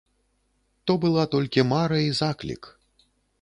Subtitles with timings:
[0.87, 2.63] То была толькі мара і заклік.